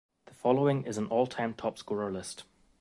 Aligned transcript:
The 0.25 0.33
following 0.33 0.85
is 0.87 0.97
an 0.97 1.05
all-time 1.05 1.53
top-scorer 1.53 2.11
list. 2.11 2.43